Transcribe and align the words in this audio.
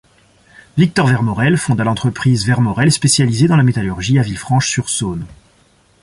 Victor 0.77 1.05
Vermorel 1.09 1.57
fonda 1.59 1.83
l'entreprise 1.83 2.47
Vermorel 2.47 2.91
spécialisée 2.91 3.47
dans 3.47 3.55
la 3.55 3.61
métallurgie, 3.61 4.17
à 4.17 4.23
Villefranche-sur-Saône. 4.23 5.27